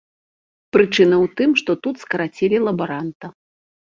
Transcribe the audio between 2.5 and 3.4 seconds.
лабаранта.